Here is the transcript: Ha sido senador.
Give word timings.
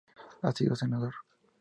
Ha 0.41 0.51
sido 0.51 0.75
senador. 0.75 1.13